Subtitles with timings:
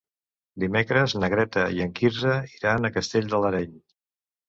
[0.63, 3.81] Dimecres na Greta i en Quirze iran a Castell de l'Areny.